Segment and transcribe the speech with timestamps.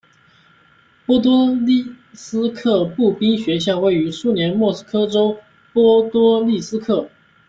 [1.05, 5.37] 波多利斯克步兵学校位于苏联莫斯科州
[5.73, 7.07] 波多利斯克。